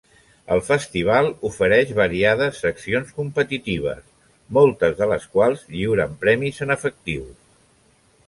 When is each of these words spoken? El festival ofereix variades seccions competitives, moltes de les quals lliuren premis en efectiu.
El 0.53 0.61
festival 0.67 1.27
ofereix 1.49 1.89
variades 1.99 2.61
seccions 2.63 3.11
competitives, 3.19 4.01
moltes 4.59 4.97
de 5.01 5.09
les 5.13 5.27
quals 5.35 5.67
lliuren 5.75 6.15
premis 6.25 6.65
en 6.67 6.77
efectiu. 6.77 7.29